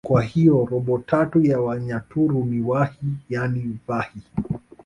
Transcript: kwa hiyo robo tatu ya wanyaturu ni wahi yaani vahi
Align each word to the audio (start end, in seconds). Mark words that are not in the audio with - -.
kwa 0.05 0.23
hiyo 0.23 0.65
robo 0.65 0.97
tatu 0.97 1.43
ya 1.45 1.59
wanyaturu 1.61 2.45
ni 2.45 2.61
wahi 2.61 2.99
yaani 3.29 3.77
vahi 3.87 4.21